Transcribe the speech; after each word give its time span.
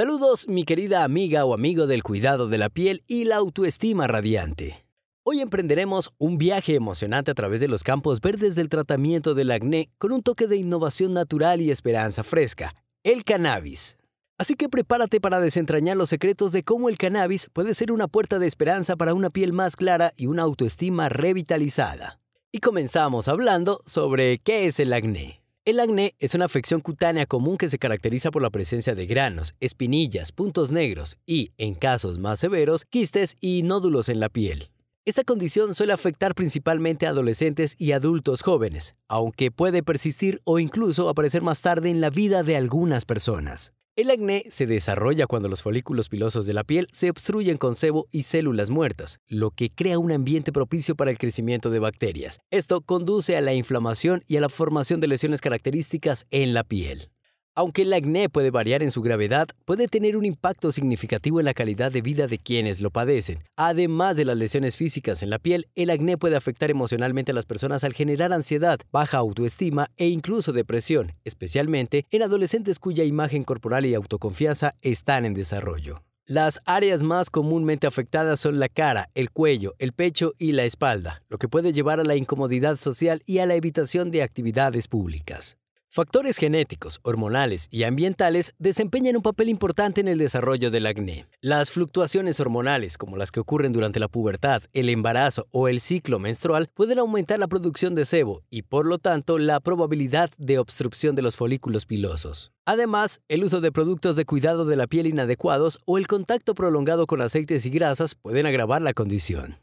Saludos 0.00 0.48
mi 0.48 0.64
querida 0.64 1.04
amiga 1.04 1.44
o 1.44 1.52
amigo 1.52 1.86
del 1.86 2.02
cuidado 2.02 2.48
de 2.48 2.56
la 2.56 2.70
piel 2.70 3.04
y 3.06 3.24
la 3.24 3.36
autoestima 3.36 4.06
radiante. 4.06 4.86
Hoy 5.24 5.42
emprenderemos 5.42 6.10
un 6.16 6.38
viaje 6.38 6.74
emocionante 6.74 7.30
a 7.30 7.34
través 7.34 7.60
de 7.60 7.68
los 7.68 7.84
campos 7.84 8.22
verdes 8.22 8.54
del 8.54 8.70
tratamiento 8.70 9.34
del 9.34 9.50
acné 9.50 9.90
con 9.98 10.12
un 10.12 10.22
toque 10.22 10.46
de 10.46 10.56
innovación 10.56 11.12
natural 11.12 11.60
y 11.60 11.70
esperanza 11.70 12.24
fresca, 12.24 12.74
el 13.02 13.24
cannabis. 13.24 13.98
Así 14.38 14.54
que 14.54 14.70
prepárate 14.70 15.20
para 15.20 15.38
desentrañar 15.38 15.98
los 15.98 16.08
secretos 16.08 16.52
de 16.52 16.64
cómo 16.64 16.88
el 16.88 16.96
cannabis 16.96 17.50
puede 17.52 17.74
ser 17.74 17.92
una 17.92 18.08
puerta 18.08 18.38
de 18.38 18.46
esperanza 18.46 18.96
para 18.96 19.12
una 19.12 19.28
piel 19.28 19.52
más 19.52 19.76
clara 19.76 20.14
y 20.16 20.28
una 20.28 20.44
autoestima 20.44 21.10
revitalizada. 21.10 22.20
Y 22.50 22.60
comenzamos 22.60 23.28
hablando 23.28 23.82
sobre 23.84 24.38
qué 24.38 24.66
es 24.66 24.80
el 24.80 24.94
acné. 24.94 25.39
El 25.70 25.78
acné 25.78 26.16
es 26.18 26.34
una 26.34 26.46
afección 26.46 26.80
cutánea 26.80 27.26
común 27.26 27.56
que 27.56 27.68
se 27.68 27.78
caracteriza 27.78 28.32
por 28.32 28.42
la 28.42 28.50
presencia 28.50 28.96
de 28.96 29.06
granos, 29.06 29.54
espinillas, 29.60 30.32
puntos 30.32 30.72
negros 30.72 31.16
y, 31.26 31.52
en 31.58 31.76
casos 31.76 32.18
más 32.18 32.40
severos, 32.40 32.84
quistes 32.86 33.36
y 33.40 33.62
nódulos 33.62 34.08
en 34.08 34.18
la 34.18 34.30
piel. 34.30 34.72
Esta 35.04 35.22
condición 35.22 35.72
suele 35.76 35.92
afectar 35.92 36.34
principalmente 36.34 37.06
a 37.06 37.10
adolescentes 37.10 37.76
y 37.78 37.92
adultos 37.92 38.42
jóvenes, 38.42 38.96
aunque 39.06 39.52
puede 39.52 39.84
persistir 39.84 40.40
o 40.42 40.58
incluso 40.58 41.08
aparecer 41.08 41.40
más 41.40 41.62
tarde 41.62 41.88
en 41.88 42.00
la 42.00 42.10
vida 42.10 42.42
de 42.42 42.56
algunas 42.56 43.04
personas. 43.04 43.72
El 44.00 44.10
acné 44.10 44.46
se 44.48 44.66
desarrolla 44.66 45.26
cuando 45.26 45.50
los 45.50 45.60
folículos 45.60 46.08
pilosos 46.08 46.46
de 46.46 46.54
la 46.54 46.64
piel 46.64 46.88
se 46.90 47.10
obstruyen 47.10 47.58
con 47.58 47.74
sebo 47.74 48.06
y 48.10 48.22
células 48.22 48.70
muertas, 48.70 49.18
lo 49.28 49.50
que 49.50 49.68
crea 49.68 49.98
un 49.98 50.10
ambiente 50.10 50.52
propicio 50.52 50.94
para 50.94 51.10
el 51.10 51.18
crecimiento 51.18 51.68
de 51.68 51.80
bacterias. 51.80 52.38
Esto 52.50 52.80
conduce 52.80 53.36
a 53.36 53.42
la 53.42 53.52
inflamación 53.52 54.22
y 54.26 54.38
a 54.38 54.40
la 54.40 54.48
formación 54.48 55.00
de 55.00 55.08
lesiones 55.08 55.42
características 55.42 56.24
en 56.30 56.54
la 56.54 56.64
piel. 56.64 57.10
Aunque 57.60 57.82
el 57.82 57.92
acné 57.92 58.30
puede 58.30 58.50
variar 58.50 58.82
en 58.82 58.90
su 58.90 59.02
gravedad, 59.02 59.46
puede 59.66 59.86
tener 59.86 60.16
un 60.16 60.24
impacto 60.24 60.72
significativo 60.72 61.40
en 61.40 61.44
la 61.44 61.52
calidad 61.52 61.92
de 61.92 62.00
vida 62.00 62.26
de 62.26 62.38
quienes 62.38 62.80
lo 62.80 62.90
padecen. 62.90 63.44
Además 63.54 64.16
de 64.16 64.24
las 64.24 64.38
lesiones 64.38 64.78
físicas 64.78 65.22
en 65.22 65.28
la 65.28 65.38
piel, 65.38 65.66
el 65.74 65.90
acné 65.90 66.16
puede 66.16 66.36
afectar 66.36 66.70
emocionalmente 66.70 67.32
a 67.32 67.34
las 67.34 67.44
personas 67.44 67.84
al 67.84 67.92
generar 67.92 68.32
ansiedad, 68.32 68.80
baja 68.90 69.18
autoestima 69.18 69.90
e 69.98 70.08
incluso 70.08 70.54
depresión, 70.54 71.12
especialmente 71.22 72.06
en 72.10 72.22
adolescentes 72.22 72.78
cuya 72.78 73.04
imagen 73.04 73.44
corporal 73.44 73.84
y 73.84 73.94
autoconfianza 73.94 74.74
están 74.80 75.26
en 75.26 75.34
desarrollo. 75.34 76.02
Las 76.24 76.60
áreas 76.64 77.02
más 77.02 77.28
comúnmente 77.28 77.86
afectadas 77.86 78.40
son 78.40 78.58
la 78.58 78.70
cara, 78.70 79.10
el 79.14 79.30
cuello, 79.30 79.74
el 79.78 79.92
pecho 79.92 80.32
y 80.38 80.52
la 80.52 80.64
espalda, 80.64 81.22
lo 81.28 81.36
que 81.36 81.48
puede 81.48 81.74
llevar 81.74 82.00
a 82.00 82.04
la 82.04 82.16
incomodidad 82.16 82.78
social 82.78 83.20
y 83.26 83.40
a 83.40 83.44
la 83.44 83.54
evitación 83.54 84.10
de 84.10 84.22
actividades 84.22 84.88
públicas. 84.88 85.58
Factores 85.92 86.36
genéticos, 86.36 87.00
hormonales 87.02 87.66
y 87.68 87.82
ambientales 87.82 88.54
desempeñan 88.60 89.16
un 89.16 89.22
papel 89.22 89.48
importante 89.48 90.00
en 90.00 90.06
el 90.06 90.18
desarrollo 90.18 90.70
del 90.70 90.86
acné. 90.86 91.26
Las 91.40 91.72
fluctuaciones 91.72 92.38
hormonales, 92.38 92.96
como 92.96 93.16
las 93.16 93.32
que 93.32 93.40
ocurren 93.40 93.72
durante 93.72 93.98
la 93.98 94.06
pubertad, 94.06 94.62
el 94.72 94.88
embarazo 94.88 95.48
o 95.50 95.66
el 95.66 95.80
ciclo 95.80 96.20
menstrual, 96.20 96.70
pueden 96.74 97.00
aumentar 97.00 97.40
la 97.40 97.48
producción 97.48 97.96
de 97.96 98.04
sebo 98.04 98.44
y, 98.50 98.62
por 98.62 98.86
lo 98.86 98.98
tanto, 98.98 99.40
la 99.40 99.58
probabilidad 99.58 100.30
de 100.38 100.60
obstrucción 100.60 101.16
de 101.16 101.22
los 101.22 101.34
folículos 101.34 101.86
pilosos. 101.86 102.52
Además, 102.66 103.20
el 103.26 103.42
uso 103.42 103.60
de 103.60 103.72
productos 103.72 104.14
de 104.14 104.24
cuidado 104.24 104.66
de 104.66 104.76
la 104.76 104.86
piel 104.86 105.08
inadecuados 105.08 105.80
o 105.86 105.98
el 105.98 106.06
contacto 106.06 106.54
prolongado 106.54 107.08
con 107.08 107.20
aceites 107.20 107.66
y 107.66 107.70
grasas 107.70 108.14
pueden 108.14 108.46
agravar 108.46 108.80
la 108.80 108.92
condición. 108.92 109.58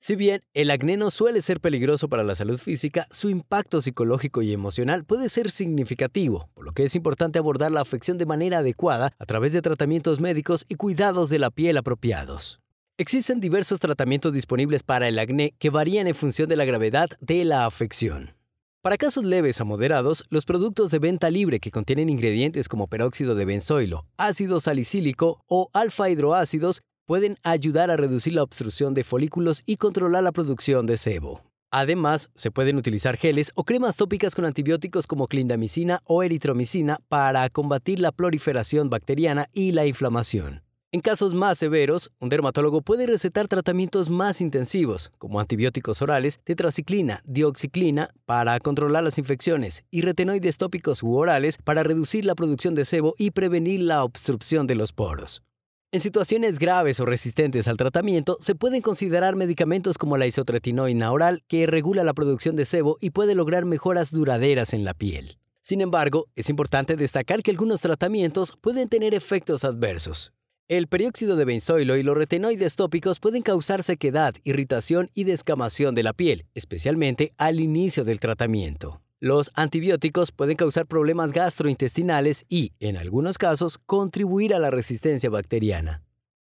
Si 0.00 0.14
bien 0.14 0.42
el 0.54 0.70
acné 0.70 0.96
no 0.96 1.10
suele 1.10 1.42
ser 1.42 1.60
peligroso 1.60 2.08
para 2.08 2.22
la 2.22 2.36
salud 2.36 2.56
física, 2.56 3.08
su 3.10 3.30
impacto 3.30 3.80
psicológico 3.80 4.42
y 4.42 4.52
emocional 4.52 5.04
puede 5.04 5.28
ser 5.28 5.50
significativo, 5.50 6.48
por 6.54 6.64
lo 6.64 6.72
que 6.72 6.84
es 6.84 6.94
importante 6.94 7.40
abordar 7.40 7.72
la 7.72 7.80
afección 7.80 8.16
de 8.16 8.24
manera 8.24 8.58
adecuada 8.58 9.12
a 9.18 9.26
través 9.26 9.52
de 9.52 9.60
tratamientos 9.60 10.20
médicos 10.20 10.64
y 10.68 10.76
cuidados 10.76 11.30
de 11.30 11.40
la 11.40 11.50
piel 11.50 11.76
apropiados. 11.76 12.60
Existen 12.96 13.40
diversos 13.40 13.80
tratamientos 13.80 14.32
disponibles 14.32 14.84
para 14.84 15.08
el 15.08 15.18
acné 15.18 15.54
que 15.58 15.70
varían 15.70 16.06
en 16.06 16.14
función 16.14 16.48
de 16.48 16.56
la 16.56 16.64
gravedad 16.64 17.08
de 17.20 17.44
la 17.44 17.66
afección. 17.66 18.34
Para 18.80 18.96
casos 18.96 19.24
leves 19.24 19.60
a 19.60 19.64
moderados, 19.64 20.24
los 20.30 20.44
productos 20.44 20.92
de 20.92 21.00
venta 21.00 21.28
libre 21.28 21.58
que 21.58 21.72
contienen 21.72 22.08
ingredientes 22.08 22.68
como 22.68 22.86
peróxido 22.86 23.34
de 23.34 23.44
benzoilo, 23.44 24.06
ácido 24.16 24.60
salicílico 24.60 25.42
o 25.48 25.68
alfa-hidroácidos 25.72 26.82
pueden 27.08 27.38
ayudar 27.42 27.90
a 27.90 27.96
reducir 27.96 28.34
la 28.34 28.42
obstrucción 28.42 28.92
de 28.92 29.02
folículos 29.02 29.62
y 29.64 29.78
controlar 29.78 30.22
la 30.22 30.30
producción 30.30 30.84
de 30.84 30.98
sebo. 30.98 31.40
Además, 31.70 32.28
se 32.34 32.50
pueden 32.50 32.76
utilizar 32.76 33.16
geles 33.16 33.50
o 33.54 33.64
cremas 33.64 33.96
tópicas 33.96 34.34
con 34.34 34.44
antibióticos 34.44 35.06
como 35.06 35.26
clindamicina 35.26 36.00
o 36.04 36.22
eritromicina 36.22 36.98
para 37.08 37.48
combatir 37.48 37.98
la 37.98 38.12
proliferación 38.12 38.90
bacteriana 38.90 39.48
y 39.54 39.72
la 39.72 39.86
inflamación. 39.86 40.62
En 40.92 41.00
casos 41.00 41.32
más 41.32 41.56
severos, 41.56 42.10
un 42.20 42.28
dermatólogo 42.28 42.82
puede 42.82 43.06
recetar 43.06 43.48
tratamientos 43.48 44.10
más 44.10 44.42
intensivos, 44.42 45.10
como 45.16 45.40
antibióticos 45.40 46.02
orales, 46.02 46.40
tetraciclina, 46.44 47.22
dioxiclina, 47.24 48.10
para 48.26 48.58
controlar 48.60 49.02
las 49.02 49.16
infecciones, 49.16 49.82
y 49.90 50.02
retinoides 50.02 50.58
tópicos 50.58 51.02
u 51.02 51.14
orales 51.14 51.56
para 51.56 51.82
reducir 51.82 52.26
la 52.26 52.34
producción 52.34 52.74
de 52.74 52.84
sebo 52.84 53.14
y 53.16 53.30
prevenir 53.30 53.80
la 53.80 54.04
obstrucción 54.04 54.66
de 54.66 54.74
los 54.74 54.92
poros. 54.92 55.40
En 55.90 56.00
situaciones 56.00 56.58
graves 56.58 57.00
o 57.00 57.06
resistentes 57.06 57.66
al 57.66 57.78
tratamiento, 57.78 58.36
se 58.40 58.54
pueden 58.54 58.82
considerar 58.82 59.36
medicamentos 59.36 59.96
como 59.96 60.18
la 60.18 60.26
isotretinoína 60.26 61.10
oral, 61.10 61.42
que 61.48 61.66
regula 61.66 62.04
la 62.04 62.12
producción 62.12 62.56
de 62.56 62.66
sebo 62.66 62.98
y 63.00 63.08
puede 63.08 63.34
lograr 63.34 63.64
mejoras 63.64 64.10
duraderas 64.10 64.74
en 64.74 64.84
la 64.84 64.92
piel. 64.92 65.38
Sin 65.60 65.80
embargo, 65.80 66.26
es 66.36 66.50
importante 66.50 66.94
destacar 66.94 67.42
que 67.42 67.52
algunos 67.52 67.80
tratamientos 67.80 68.52
pueden 68.60 68.90
tener 68.90 69.14
efectos 69.14 69.64
adversos. 69.64 70.34
El 70.68 70.88
peróxido 70.88 71.36
de 71.36 71.46
benzoilo 71.46 71.96
y 71.96 72.02
los 72.02 72.18
retinoides 72.18 72.76
tópicos 72.76 73.18
pueden 73.18 73.40
causar 73.40 73.82
sequedad, 73.82 74.34
irritación 74.44 75.08
y 75.14 75.24
descamación 75.24 75.94
de 75.94 76.02
la 76.02 76.12
piel, 76.12 76.44
especialmente 76.54 77.32
al 77.38 77.60
inicio 77.60 78.04
del 78.04 78.20
tratamiento. 78.20 79.00
Los 79.20 79.50
antibióticos 79.54 80.30
pueden 80.30 80.56
causar 80.56 80.86
problemas 80.86 81.32
gastrointestinales 81.32 82.44
y, 82.48 82.70
en 82.78 82.96
algunos 82.96 83.36
casos, 83.36 83.76
contribuir 83.78 84.54
a 84.54 84.60
la 84.60 84.70
resistencia 84.70 85.28
bacteriana. 85.28 86.04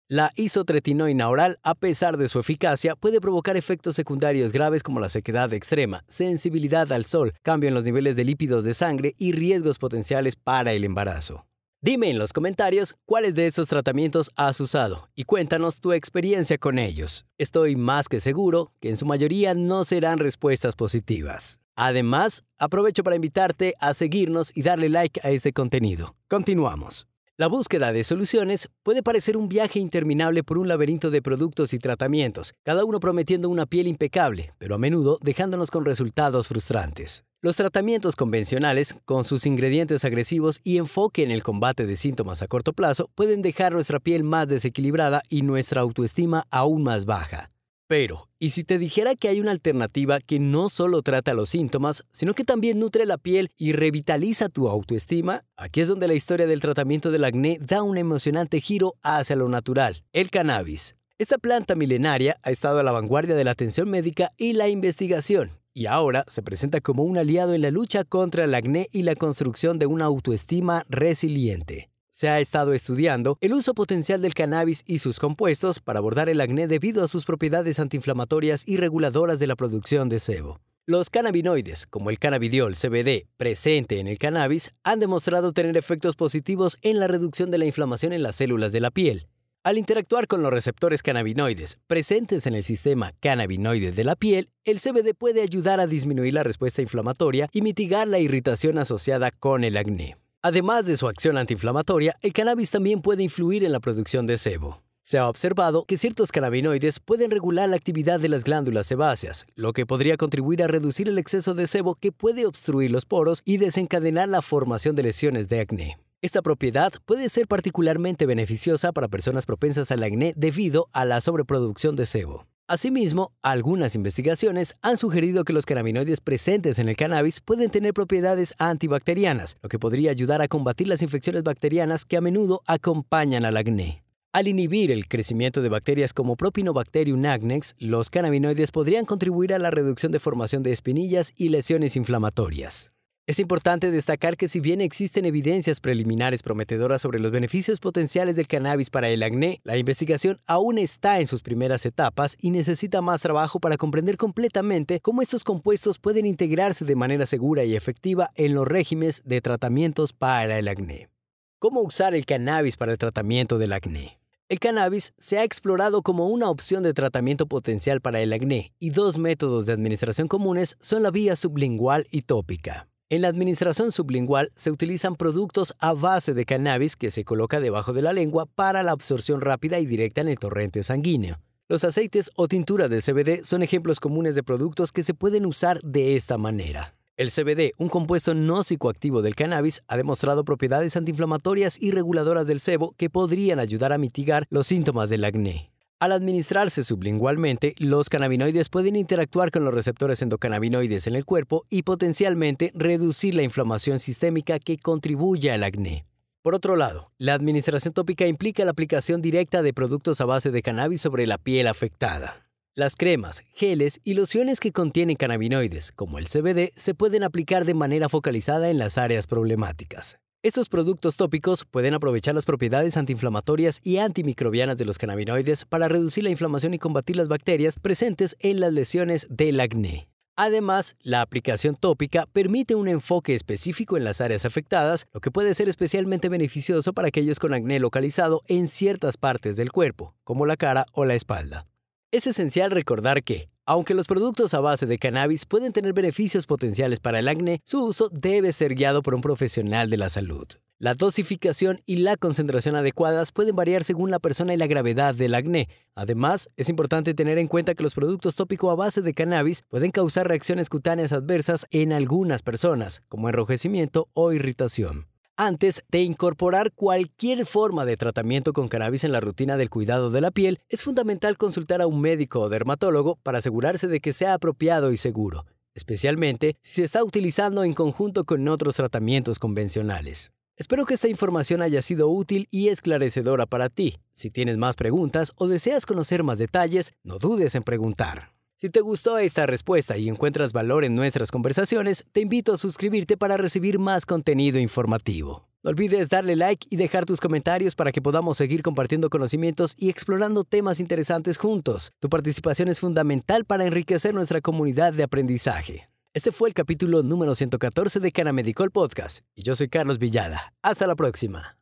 La 0.08 0.32
isotretinoína 0.36 1.30
oral, 1.30 1.60
a 1.62 1.76
pesar 1.76 2.18
de 2.18 2.28
su 2.28 2.40
eficacia, 2.40 2.96
puede 2.96 3.22
provocar 3.22 3.56
efectos 3.56 3.96
secundarios 3.96 4.52
graves 4.52 4.82
como 4.82 5.00
la 5.00 5.10
sequedad 5.10 5.54
extrema, 5.54 6.04
sensibilidad 6.08 6.92
al 6.92 7.06
sol, 7.06 7.34
cambio 7.44 7.68
en 7.68 7.76
los 7.76 7.84
niveles 7.84 8.16
de 8.16 8.26
lípidos 8.26 8.66
de 8.66 8.74
sangre 8.74 9.14
y 9.20 9.32
riesgos 9.32 9.78
potenciales 9.78 10.36
para 10.36 10.74
el 10.74 10.84
embarazo. 10.84 11.46
Dime 11.82 12.10
en 12.10 12.18
los 12.18 12.34
comentarios 12.34 12.96
cuáles 13.06 13.36
de 13.36 13.46
esos 13.46 13.68
tratamientos 13.68 14.32
has 14.36 14.60
usado 14.60 15.10
y 15.14 15.26
cuéntanos 15.26 15.82
tu 15.82 15.94
experiencia 15.94 16.58
con 16.58 16.80
ellos. 16.80 17.28
Estoy 17.38 17.76
más 17.76 18.10
que 18.10 18.20
seguro 18.20 18.72
que 18.80 18.90
en 18.90 18.98
su 18.98 19.06
mayoría 19.06 19.54
no 19.54 19.84
serán 19.84 20.18
respuestas 20.18 20.76
positivas. 20.76 21.60
Además, 21.76 22.44
aprovecho 22.58 23.04
para 23.04 23.16
invitarte 23.16 23.74
a 23.80 23.94
seguirnos 23.94 24.52
y 24.56 24.64
darle 24.64 24.90
like 24.90 25.20
a 25.24 25.32
este 25.32 25.54
contenido. 25.54 26.16
Continuamos. 26.30 27.08
La 27.38 27.48
búsqueda 27.48 27.92
de 27.92 28.06
soluciones 28.06 28.70
puede 28.82 29.04
parecer 29.04 29.36
un 29.36 29.50
viaje 29.50 29.80
interminable 29.80 30.42
por 30.42 30.58
un 30.58 30.70
laberinto 30.70 31.12
de 31.12 31.22
productos 31.22 31.74
y 31.74 31.80
tratamientos, 31.80 32.54
cada 32.64 32.86
uno 32.86 33.02
prometiendo 33.02 33.50
una 33.50 33.66
piel 33.66 33.88
impecable, 33.88 34.54
pero 34.58 34.76
a 34.76 34.78
menudo 34.78 35.20
dejándonos 35.22 35.70
con 35.70 35.84
resultados 35.84 36.48
frustrantes. 36.48 37.26
Los 37.42 37.58
tratamientos 37.58 38.16
convencionales, 38.16 38.96
con 39.04 39.26
sus 39.26 39.46
ingredientes 39.46 40.06
agresivos 40.06 40.62
y 40.64 40.78
enfoque 40.78 41.24
en 41.24 41.32
el 41.32 41.44
combate 41.44 41.86
de 41.86 41.98
síntomas 41.98 42.42
a 42.42 42.48
corto 42.48 42.72
plazo, 42.72 43.10
pueden 43.16 43.42
dejar 43.42 43.74
nuestra 43.74 44.00
piel 44.00 44.24
más 44.24 44.48
desequilibrada 44.48 45.22
y 45.28 45.42
nuestra 45.42 45.82
autoestima 45.82 46.48
aún 46.52 46.84
más 46.84 47.04
baja. 47.04 47.52
Pero, 47.88 48.30
¿y 48.40 48.50
si 48.50 48.64
te 48.64 48.80
dijera 48.80 49.16
que 49.16 49.28
hay 49.28 49.40
una 49.40 49.52
alternativa 49.52 50.20
que 50.20 50.40
no 50.40 50.70
solo 50.70 51.04
trata 51.04 51.36
los 51.36 51.50
síntomas, 51.50 52.04
sino 52.12 52.34
que 52.34 52.44
también 52.44 52.80
nutre 52.80 53.06
la 53.06 53.20
piel 53.20 53.52
y 53.58 53.74
revitaliza 53.74 54.50
tu 54.50 54.68
autoestima? 54.68 55.44
Aquí 55.56 55.82
es 55.82 55.88
donde 55.88 56.08
la 56.08 56.16
historia 56.16 56.48
del 56.48 56.62
tratamiento 56.62 57.12
del 57.12 57.24
acné 57.24 57.60
da 57.62 57.84
un 57.84 57.98
emocionante 57.98 58.60
giro 58.60 58.96
hacia 59.04 59.36
lo 59.36 59.50
natural, 59.50 60.04
el 60.14 60.32
cannabis. 60.32 60.96
Esta 61.20 61.38
planta 61.38 61.76
milenaria 61.76 62.38
ha 62.42 62.50
estado 62.50 62.80
a 62.80 62.84
la 62.84 62.92
vanguardia 62.92 63.36
de 63.36 63.44
la 63.44 63.52
atención 63.52 63.88
médica 63.88 64.32
y 64.36 64.54
la 64.54 64.68
investigación, 64.68 65.52
y 65.72 65.86
ahora 65.86 66.26
se 66.28 66.42
presenta 66.42 66.82
como 66.82 67.04
un 67.04 67.20
aliado 67.20 67.54
en 67.54 67.62
la 67.62 67.70
lucha 67.70 68.04
contra 68.04 68.46
el 68.46 68.56
acné 68.56 68.90
y 68.92 69.04
la 69.04 69.16
construcción 69.16 69.78
de 69.78 69.86
una 69.86 70.06
autoestima 70.06 70.86
resiliente. 70.90 71.90
Se 72.16 72.30
ha 72.30 72.40
estado 72.40 72.72
estudiando 72.72 73.38
el 73.42 73.52
uso 73.52 73.74
potencial 73.74 74.22
del 74.22 74.34
cannabis 74.34 74.84
y 74.86 75.00
sus 75.00 75.20
compuestos 75.20 75.82
para 75.82 76.00
abordar 76.00 76.30
el 76.30 76.40
acné 76.40 76.66
debido 76.66 77.04
a 77.04 77.10
sus 77.10 77.26
propiedades 77.26 77.78
antiinflamatorias 77.78 78.64
y 78.66 78.78
reguladoras 78.78 79.38
de 79.38 79.48
la 79.48 79.58
producción 79.58 80.08
de 80.08 80.20
sebo. 80.20 80.62
Los 80.86 81.10
cannabinoides, 81.10 81.86
como 81.86 82.10
el 82.10 82.18
cannabidiol 82.18 82.78
CBD 82.78 83.28
presente 83.36 84.00
en 84.00 84.08
el 84.08 84.18
cannabis, 84.18 84.72
han 84.86 85.02
demostrado 85.02 85.52
tener 85.52 85.76
efectos 85.76 86.16
positivos 86.16 86.78
en 86.84 87.02
la 87.02 87.10
reducción 87.10 87.52
de 87.52 87.58
la 87.58 87.66
inflamación 87.66 88.14
en 88.14 88.24
las 88.24 88.38
células 88.38 88.72
de 88.72 88.80
la 88.80 88.92
piel. 88.92 89.28
Al 89.66 89.78
interactuar 89.78 90.28
con 90.28 90.42
los 90.42 90.54
receptores 90.54 91.04
cannabinoides 91.04 91.80
presentes 91.86 92.48
en 92.48 92.56
el 92.56 92.64
sistema 92.64 93.12
cannabinoide 93.20 93.92
de 93.92 94.04
la 94.06 94.16
piel, 94.16 94.52
el 94.64 94.80
CBD 94.80 95.16
puede 95.18 95.42
ayudar 95.42 95.82
a 95.82 95.88
disminuir 95.88 96.34
la 96.34 96.44
respuesta 96.44 96.82
inflamatoria 96.82 97.50
y 97.52 97.62
mitigar 97.62 98.08
la 98.08 98.20
irritación 98.20 98.78
asociada 98.78 99.32
con 99.32 99.66
el 99.66 99.76
acné. 99.76 100.16
Además 100.46 100.86
de 100.86 100.96
su 100.96 101.08
acción 101.08 101.40
antiinflamatoria, 101.40 102.18
el 102.22 102.32
cannabis 102.32 102.70
también 102.70 103.02
puede 103.02 103.24
influir 103.24 103.64
en 103.64 103.72
la 103.72 103.80
producción 103.80 104.28
de 104.28 104.38
sebo. 104.38 104.84
Se 105.02 105.18
ha 105.18 105.28
observado 105.28 105.86
que 105.86 105.98
ciertos 105.98 106.32
cannabinoides 106.32 107.00
pueden 107.00 107.32
regular 107.32 107.68
la 107.68 107.78
actividad 107.78 108.20
de 108.20 108.30
las 108.30 108.44
glándulas 108.44 108.86
sebáceas, 108.86 109.48
lo 109.56 109.74
que 109.74 109.88
podría 109.88 110.18
contribuir 110.18 110.62
a 110.62 110.68
reducir 110.68 111.10
el 111.10 111.18
exceso 111.18 111.56
de 111.56 111.66
sebo 111.66 111.96
que 111.96 112.12
puede 112.12 112.46
obstruir 112.46 112.92
los 112.92 113.06
poros 113.06 113.42
y 113.44 113.58
desencadenar 113.58 114.30
la 114.30 114.44
formación 114.44 114.96
de 114.96 115.02
lesiones 115.02 115.50
de 115.50 115.62
acné. 115.62 115.98
Esta 116.22 116.44
propiedad 116.44 116.94
puede 117.08 117.28
ser 117.30 117.48
particularmente 117.48 118.28
beneficiosa 118.28 118.92
para 118.92 119.08
personas 119.08 119.48
propensas 119.48 119.90
al 119.90 120.04
acné 120.04 120.36
debido 120.38 120.90
a 120.92 121.06
la 121.06 121.22
sobreproducción 121.22 121.96
de 121.96 122.06
sebo. 122.06 122.46
Asimismo, 122.68 123.32
algunas 123.44 123.94
investigaciones 123.94 124.76
han 124.82 124.98
sugerido 124.98 125.44
que 125.44 125.54
los 125.54 125.68
cannabinoides 125.68 126.20
presentes 126.20 126.80
en 126.80 126.90
el 126.90 126.96
cannabis 126.96 127.40
pueden 127.40 127.70
tener 127.70 127.94
propiedades 127.94 128.56
antibacterianas, 128.58 129.58
lo 129.62 129.70
que 129.70 129.78
podría 129.78 130.10
ayudar 130.10 130.42
a 130.42 130.48
combatir 130.48 130.88
las 130.88 131.04
infecciones 131.04 131.44
bacterianas 131.44 132.06
que 132.06 132.18
a 132.18 132.22
menudo 132.22 132.64
acompañan 132.66 133.46
al 133.46 133.58
acné. 133.58 134.04
Al 134.34 134.48
inhibir 134.48 134.92
el 134.92 135.08
crecimiento 135.08 135.62
de 135.62 135.70
bacterias 135.70 136.12
como 136.12 136.36
Propinobacterium 136.38 137.24
agnex, 137.26 137.76
los 137.78 138.10
cannabinoides 138.10 138.72
podrían 138.72 139.06
contribuir 139.06 139.54
a 139.54 139.60
la 139.60 139.70
reducción 139.70 140.12
de 140.12 140.20
formación 140.20 140.64
de 140.64 140.72
espinillas 140.72 141.34
y 141.38 141.50
lesiones 141.50 141.96
inflamatorias. 141.96 142.95
Es 143.28 143.40
importante 143.40 143.90
destacar 143.90 144.38
que 144.38 144.48
si 144.48 144.60
bien 144.60 144.82
existen 144.82 145.26
evidencias 145.26 145.80
preliminares 145.80 146.44
prometedoras 146.44 147.02
sobre 147.02 147.18
los 147.18 147.32
beneficios 147.32 147.80
potenciales 147.80 148.36
del 148.36 148.46
cannabis 148.46 148.92
para 148.92 149.10
el 149.10 149.24
acné, 149.24 149.62
la 149.64 149.78
investigación 149.78 150.40
aún 150.46 150.78
está 150.78 151.20
en 151.20 151.26
sus 151.26 151.42
primeras 151.42 151.88
etapas 151.88 152.38
y 152.40 152.52
necesita 152.52 153.02
más 153.02 153.24
trabajo 153.24 153.60
para 153.60 153.78
comprender 153.78 154.18
completamente 154.18 155.00
cómo 155.00 155.24
estos 155.24 155.44
compuestos 155.44 155.98
pueden 155.98 156.28
integrarse 156.28 156.86
de 156.86 156.96
manera 156.96 157.26
segura 157.26 157.64
y 157.64 157.76
efectiva 157.76 158.30
en 158.36 158.54
los 158.54 158.68
regímenes 158.68 159.24
de 159.26 159.42
tratamientos 159.42 160.14
para 160.14 160.60
el 160.60 160.68
acné. 160.68 161.10
¿Cómo 161.58 161.82
usar 161.82 162.14
el 162.14 162.28
cannabis 162.28 162.78
para 162.78 162.92
el 162.92 163.00
tratamiento 163.00 163.58
del 163.58 163.74
acné? 163.74 164.20
El 164.50 164.60
cannabis 164.60 165.16
se 165.18 165.40
ha 165.40 165.44
explorado 165.44 166.04
como 166.04 166.28
una 166.28 166.52
opción 166.52 166.84
de 166.84 166.94
tratamiento 166.94 167.48
potencial 167.48 168.02
para 168.02 168.22
el 168.22 168.32
acné 168.34 168.76
y 168.78 168.92
dos 168.92 169.18
métodos 169.18 169.66
de 169.66 169.74
administración 169.74 170.28
comunes 170.28 170.78
son 170.80 171.02
la 171.02 171.10
vía 171.10 171.36
sublingual 171.36 172.06
y 172.12 172.22
tópica. 172.22 172.88
En 173.16 173.22
la 173.22 173.30
administración 173.30 173.94
sublingual 173.94 174.52
se 174.58 174.72
utilizan 174.72 175.16
productos 175.16 175.74
a 175.80 175.94
base 175.94 176.34
de 176.34 176.44
cannabis 176.44 176.98
que 176.98 177.12
se 177.12 177.24
coloca 177.24 177.62
debajo 177.62 177.94
de 177.94 178.02
la 178.02 178.12
lengua 178.12 178.46
para 178.46 178.84
la 178.84 178.92
absorción 178.92 179.40
rápida 179.40 179.80
y 179.80 179.86
directa 179.86 180.20
en 180.20 180.28
el 180.28 180.38
torrente 180.38 180.84
sanguíneo. 180.84 181.40
Los 181.70 181.86
aceites 181.86 182.30
o 182.36 182.50
tintura 182.50 182.90
de 182.90 183.00
CBD 183.00 183.46
son 183.46 183.64
ejemplos 183.64 184.02
comunes 184.02 184.36
de 184.36 184.44
productos 184.44 184.92
que 184.92 185.02
se 185.02 185.14
pueden 185.14 185.46
usar 185.46 185.80
de 185.80 186.18
esta 186.18 186.38
manera. 186.38 186.94
El 187.16 187.32
CBD, 187.32 187.72
un 187.78 187.88
compuesto 187.88 188.34
no 188.34 188.64
psicoactivo 188.64 189.22
del 189.22 189.36
cannabis, 189.36 189.82
ha 189.88 189.96
demostrado 189.96 190.44
propiedades 190.44 190.98
antiinflamatorias 190.98 191.82
y 191.82 191.92
reguladoras 191.92 192.48
del 192.48 192.60
sebo 192.60 192.96
que 192.98 193.10
podrían 193.10 193.60
ayudar 193.60 193.94
a 193.94 193.98
mitigar 193.98 194.46
los 194.50 194.68
síntomas 194.68 195.10
del 195.10 195.24
acné. 195.24 195.72
Al 195.98 196.12
administrarse 196.12 196.84
sublingualmente, 196.84 197.74
los 197.80 198.10
cannabinoides 198.10 198.68
pueden 198.68 198.98
interactuar 198.98 199.50
con 199.50 199.64
los 199.64 199.74
receptores 199.74 200.22
endocannabinoides 200.22 201.08
en 201.08 201.16
el 201.16 201.24
cuerpo 201.24 201.66
y 201.70 201.84
potencialmente 201.84 202.72
reducir 202.76 203.34
la 203.34 203.44
inflamación 203.44 204.00
sistémica 204.00 204.60
que 204.60 204.78
contribuye 204.78 205.52
al 205.52 205.64
acné. 205.64 206.06
Por 206.42 206.54
otro 206.54 206.76
lado, 206.76 207.12
la 207.18 207.34
administración 207.34 207.94
tópica 207.94 208.28
implica 208.28 208.66
la 208.66 208.72
aplicación 208.72 209.22
directa 209.22 209.62
de 209.62 209.74
productos 209.74 210.20
a 210.20 210.26
base 210.26 210.52
de 210.52 210.62
cannabis 210.62 211.00
sobre 211.00 211.28
la 211.28 211.38
piel 211.38 211.66
afectada. 211.66 212.46
Las 212.76 212.98
cremas, 212.98 213.44
geles 213.54 214.02
y 214.04 214.16
lociones 214.16 214.60
que 214.60 214.74
contienen 214.74 215.16
cannabinoides, 215.16 215.94
como 215.94 216.20
el 216.20 216.26
CBD, 216.28 216.74
se 216.76 216.94
pueden 216.94 217.24
aplicar 217.24 217.64
de 217.64 217.74
manera 217.74 218.10
focalizada 218.10 218.70
en 218.70 218.80
las 218.80 218.98
áreas 218.98 219.28
problemáticas. 219.28 220.20
Estos 220.46 220.70
productos 220.70 221.18
tópicos 221.18 221.66
pueden 221.66 221.96
aprovechar 221.96 222.36
las 222.36 222.46
propiedades 222.46 222.98
antiinflamatorias 222.98 223.82
y 223.84 223.98
antimicrobianas 223.98 224.78
de 224.78 224.86
los 224.86 225.00
cannabinoides 225.00 225.66
para 225.66 225.88
reducir 225.88 226.24
la 226.24 226.30
inflamación 226.30 226.76
y 226.76 226.78
combatir 226.78 227.16
las 227.16 227.30
bacterias 227.30 227.80
presentes 227.80 228.38
en 228.40 228.60
las 228.60 228.72
lesiones 228.72 229.26
del 229.32 229.60
acné. 229.60 230.08
Además, 230.36 230.98
la 231.02 231.22
aplicación 231.22 231.76
tópica 231.76 232.28
permite 232.28 232.76
un 232.76 232.88
enfoque 232.88 233.34
específico 233.34 233.98
en 233.98 234.04
las 234.04 234.22
áreas 234.22 234.46
afectadas, 234.46 235.08
lo 235.14 235.20
que 235.20 235.32
puede 235.32 235.56
ser 235.56 235.68
especialmente 235.68 236.30
beneficioso 236.30 236.94
para 236.94 237.08
aquellos 237.08 237.40
con 237.40 237.56
acné 237.56 237.80
localizado 237.80 238.44
en 238.46 238.68
ciertas 238.68 239.18
partes 239.18 239.58
del 239.58 239.72
cuerpo, 239.72 240.14
como 240.24 240.46
la 240.46 240.58
cara 240.58 240.86
o 240.92 241.06
la 241.06 241.16
espalda. 241.16 241.66
Es 242.12 242.28
esencial 242.28 242.70
recordar 242.70 243.24
que, 243.24 243.50
aunque 243.66 243.94
los 243.94 244.08
productos 244.08 244.54
a 244.54 244.60
base 244.60 244.86
de 244.86 244.98
cannabis 244.98 245.46
pueden 245.46 245.74
tener 245.74 245.94
beneficios 245.94 246.46
potenciales 246.46 247.00
para 247.00 247.20
el 247.20 247.28
acné, 247.28 247.62
su 247.64 247.84
uso 247.84 248.10
debe 248.10 248.54
ser 248.54 248.76
guiado 248.76 249.02
por 249.02 249.16
un 249.16 249.22
profesional 249.22 249.90
de 249.90 249.98
la 249.98 250.10
salud. 250.10 250.46
La 250.78 250.94
dosificación 250.94 251.82
y 251.86 251.98
la 251.98 252.18
concentración 252.18 252.76
adecuadas 252.76 253.32
pueden 253.32 253.56
variar 253.56 253.86
según 253.86 254.12
la 254.12 254.20
persona 254.20 254.54
y 254.54 254.58
la 254.58 254.68
gravedad 254.68 255.16
del 255.16 255.34
acné. 255.34 255.70
Además, 255.96 256.50
es 256.58 256.68
importante 256.68 257.14
tener 257.14 257.38
en 257.38 257.48
cuenta 257.48 257.76
que 257.76 257.84
los 257.84 257.94
productos 257.94 258.36
tópicos 258.36 258.72
a 258.72 258.76
base 258.76 259.02
de 259.02 259.14
cannabis 259.14 259.64
pueden 259.70 259.92
causar 259.92 260.28
reacciones 260.28 260.70
cutáneas 260.70 261.14
adversas 261.14 261.66
en 261.72 261.94
algunas 261.94 262.42
personas, 262.42 263.04
como 263.08 263.30
enrojecimiento 263.30 264.10
o 264.14 264.34
irritación. 264.34 265.08
Antes 265.38 265.84
de 265.92 266.02
incorporar 266.02 266.72
cualquier 266.72 267.46
forma 267.46 267.84
de 267.84 267.98
tratamiento 267.98 268.54
con 268.54 268.70
cannabis 268.70 269.04
en 269.04 269.12
la 269.12 269.20
rutina 269.20 269.58
del 269.58 269.70
cuidado 269.70 270.10
de 270.10 270.22
la 270.22 270.32
piel, 270.32 270.60
es 270.70 270.82
fundamental 270.82 271.38
consultar 271.38 271.82
a 271.82 271.88
un 271.88 272.00
médico 272.00 272.40
o 272.40 272.48
dermatólogo 272.48 273.18
para 273.18 273.40
asegurarse 273.40 273.90
de 273.90 274.00
que 274.00 274.14
sea 274.14 274.34
apropiado 274.34 274.94
y 274.94 274.98
seguro, 274.98 275.46
especialmente 275.74 276.56
si 276.62 276.76
se 276.76 276.84
está 276.86 277.04
utilizando 277.04 277.66
en 277.66 277.74
conjunto 277.74 278.24
con 278.24 278.48
otros 278.48 278.78
tratamientos 278.78 279.38
convencionales. 279.38 280.32
Espero 280.56 280.86
que 280.86 280.94
esta 280.94 281.10
información 281.10 281.62
haya 281.62 281.82
sido 281.82 282.08
útil 282.08 282.48
y 282.50 282.70
esclarecedora 282.70 283.46
para 283.46 283.68
ti. 283.68 283.98
Si 284.14 284.32
tienes 284.32 284.58
más 284.58 284.78
preguntas 284.78 285.34
o 285.36 285.50
deseas 285.50 285.86
conocer 285.86 286.24
más 286.24 286.38
detalles, 286.38 286.94
no 287.04 287.20
dudes 287.20 287.56
en 287.56 287.64
preguntar. 287.64 288.35
Si 288.58 288.70
te 288.70 288.80
gustó 288.80 289.18
esta 289.18 289.46
respuesta 289.46 289.98
y 289.98 290.08
encuentras 290.08 290.54
valor 290.54 290.86
en 290.86 290.96
nuestras 290.96 291.30
conversaciones, 291.30 292.06
te 292.14 292.22
invito 292.22 292.54
a 292.54 292.58
suscribirte 292.58 293.18
para 293.18 293.36
recibir 293.36 293.80
más 293.80 294.06
contenido 294.06 294.60
informativo. 294.60 295.46
No 295.62 295.72
olvides 295.72 296.08
darle 296.08 296.38
like 296.38 296.66
y 296.70 296.78
dejar 296.78 297.04
tus 297.04 297.20
comentarios 297.20 297.76
para 297.76 297.92
que 297.92 298.02
podamos 298.02 298.38
seguir 298.38 298.62
compartiendo 298.62 299.10
conocimientos 299.10 299.76
y 299.78 299.90
explorando 299.90 300.46
temas 300.46 300.80
interesantes 300.80 301.38
juntos. 301.38 301.92
Tu 302.00 302.08
participación 302.08 302.70
es 302.70 302.80
fundamental 302.80 303.44
para 303.44 303.66
enriquecer 303.66 304.14
nuestra 304.14 304.40
comunidad 304.40 304.94
de 304.94 305.04
aprendizaje. 305.04 305.90
Este 306.14 306.32
fue 306.32 306.48
el 306.48 306.54
capítulo 306.54 307.04
número 307.04 307.36
114 307.36 308.00
de 308.00 308.12
Canamedicol 308.14 308.72
Podcast 308.72 309.26
y 309.36 309.44
yo 309.44 309.54
soy 309.58 309.68
Carlos 309.68 310.00
Villada. 310.00 310.54
Hasta 310.62 310.88
la 310.88 310.96
próxima. 310.96 311.58